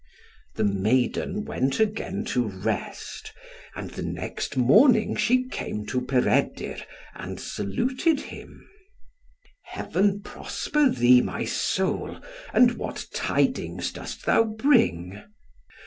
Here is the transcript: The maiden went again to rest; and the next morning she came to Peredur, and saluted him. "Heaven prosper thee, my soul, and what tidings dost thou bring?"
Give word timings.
The 0.55 0.63
maiden 0.63 1.45
went 1.45 1.79
again 1.79 2.25
to 2.33 2.47
rest; 2.47 3.33
and 3.75 3.91
the 3.91 4.01
next 4.01 4.57
morning 4.57 5.15
she 5.15 5.47
came 5.47 5.85
to 5.85 6.01
Peredur, 6.01 6.77
and 7.13 7.39
saluted 7.39 8.21
him. 8.21 8.67
"Heaven 9.61 10.21
prosper 10.23 10.89
thee, 10.89 11.21
my 11.21 11.45
soul, 11.45 12.19
and 12.51 12.71
what 12.79 13.05
tidings 13.13 13.91
dost 13.91 14.25
thou 14.25 14.43
bring?" 14.45 15.21